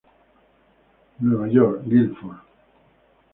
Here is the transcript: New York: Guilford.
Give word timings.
New 1.19 1.45
York: 1.45 1.87
Guilford. 1.87 2.39